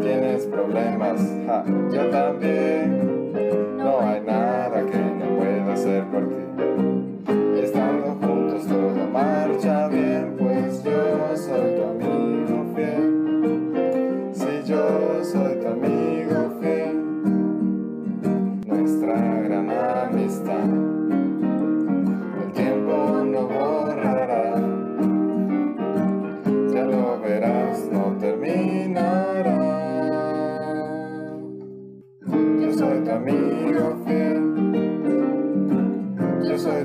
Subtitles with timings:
[0.00, 3.32] Tienes problemas, ja, yo también.
[3.78, 6.34] No hay nada que no pueda hacer por ti.
[7.56, 14.30] Y estando juntos todo marcha bien, pues yo soy tu amigo fiel.
[14.32, 16.13] Si yo soy tu amigo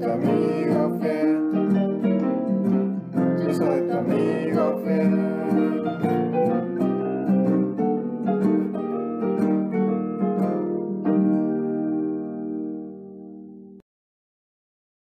[0.00, 2.03] tu amigo fiel.